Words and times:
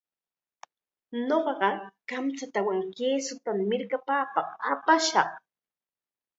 Ñuqaqa 1.27 1.69
kamchatawan 2.09 2.79
kisutam 2.97 3.57
mirkapapaq 3.69 4.47
apashaq. 4.71 5.29